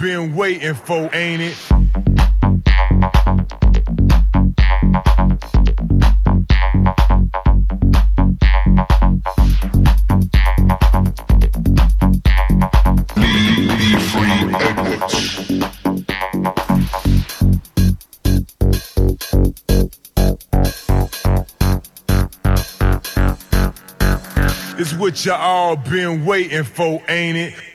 been 0.00 0.34
waiting 0.34 0.74
for, 0.74 1.10
ain't 1.12 1.42
it? 1.42 1.56
It's 24.80 24.94
what 24.94 25.24
you 25.24 25.32
all 25.32 25.76
been 25.76 26.24
waiting 26.24 26.62
for, 26.62 27.02
ain't 27.08 27.36
it? 27.36 27.67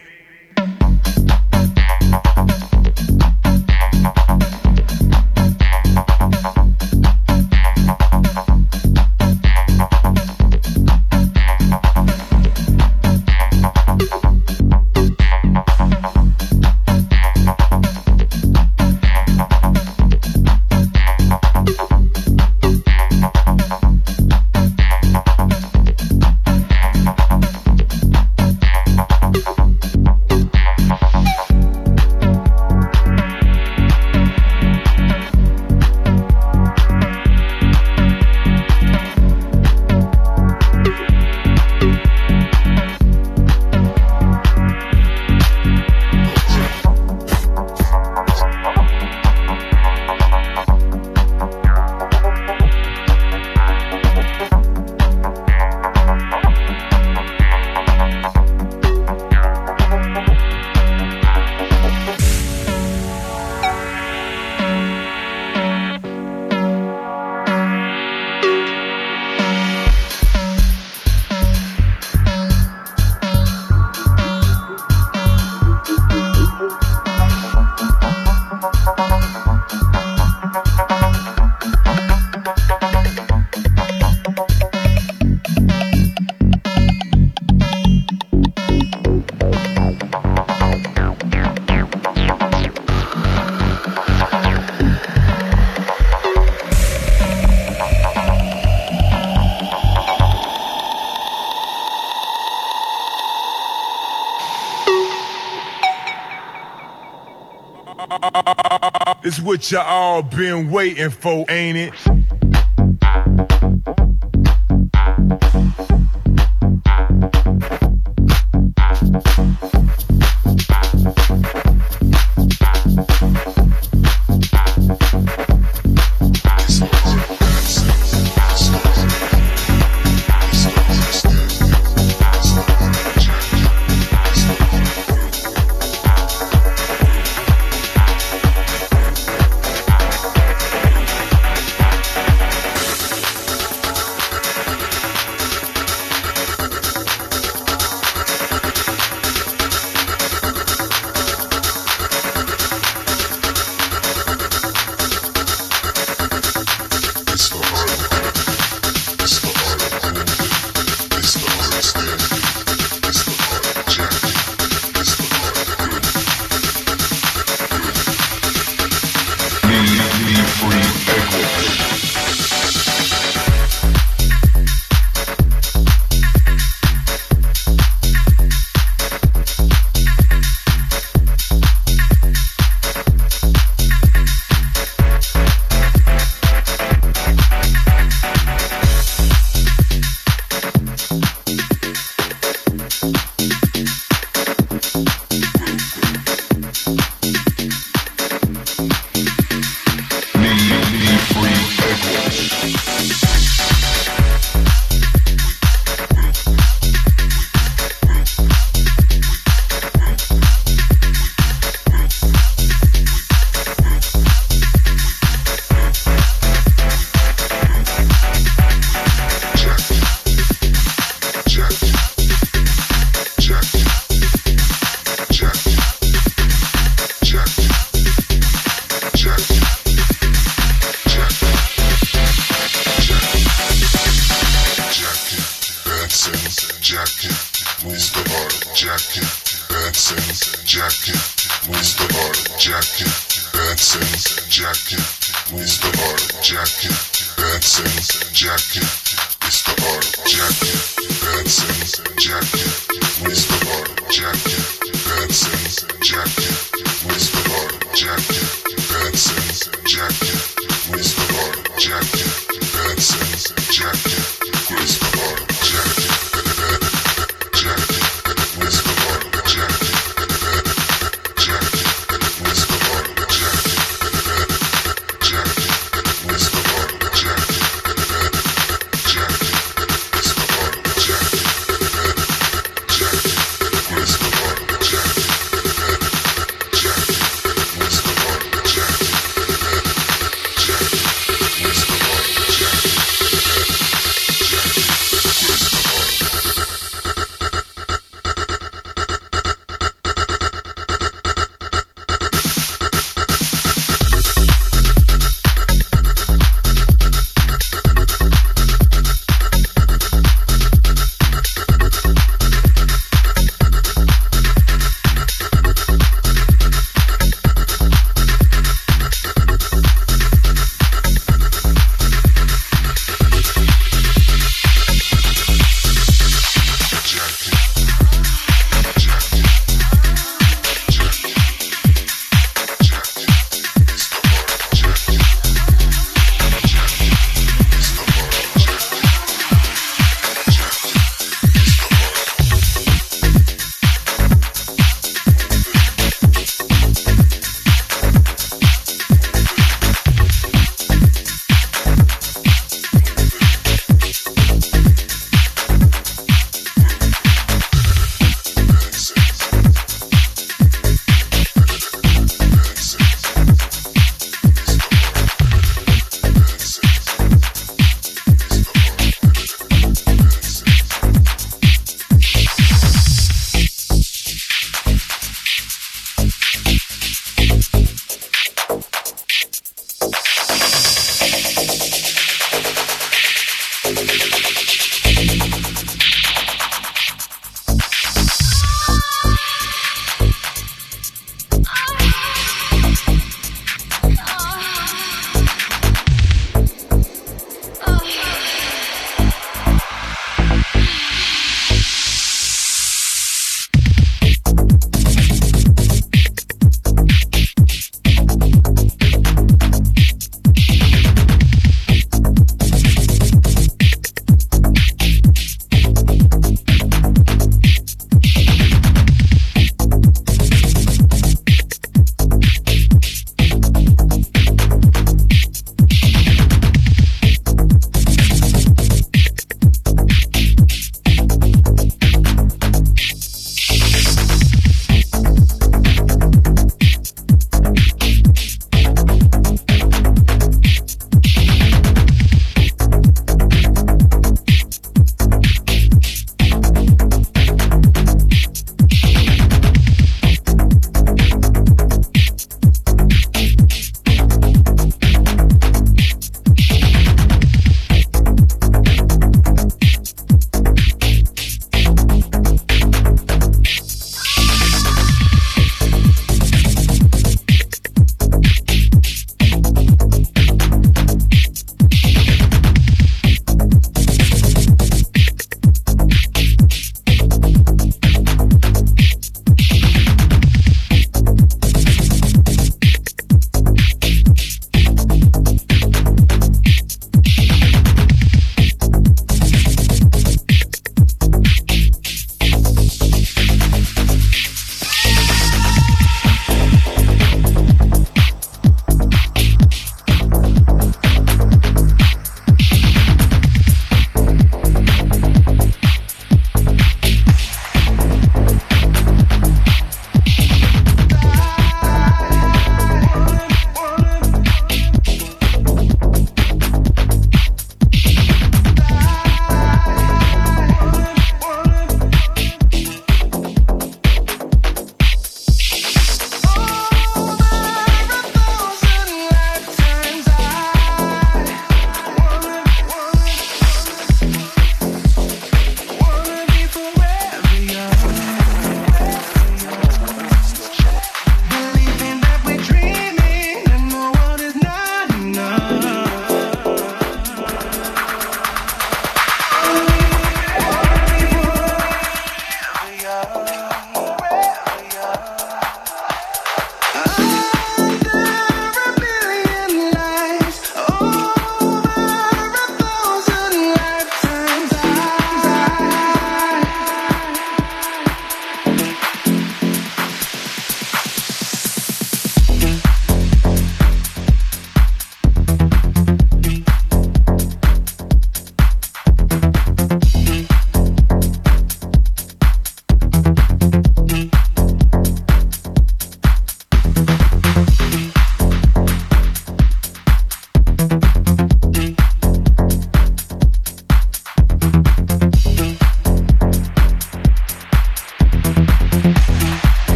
It's 109.33 109.41
what 109.41 109.71
you 109.71 109.79
all 109.79 110.21
been 110.21 110.69
waiting 110.69 111.09
for, 111.09 111.43
ain't 111.49 111.75
it? 111.75 112.12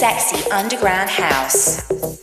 Sexy 0.00 0.50
underground 0.50 1.10
house. 1.10 2.19